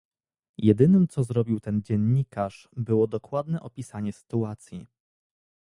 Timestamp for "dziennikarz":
1.81-2.69